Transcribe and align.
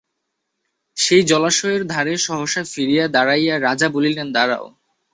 সেই 0.97 1.23
জলাশয়ের 1.23 1.83
ধারে 1.87 2.13
সহসা 2.17 2.63
ফিরিয়া 2.65 3.05
দাঁড়াইয়া 3.07 3.55
রাজা 3.59 3.87
বলিলেন, 3.89 4.27
দাঁড়াও! 4.31 4.65